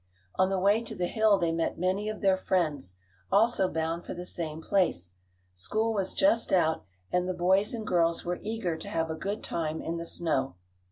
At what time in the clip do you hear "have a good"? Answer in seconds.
8.89-9.43